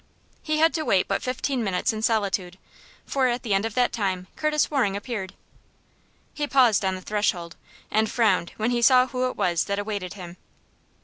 [0.41, 2.57] He had to wait but fifteen minutes in solitude,
[3.05, 5.35] for at the end of that time Curtis Waring appeared.
[6.33, 7.55] He paused on the threshold,
[7.91, 10.37] and frowned when he saw who it was that awaited him.